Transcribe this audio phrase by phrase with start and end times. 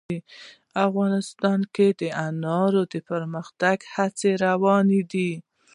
[0.87, 5.31] افغانستان کې د انار د پرمختګ هڅې روانې دي.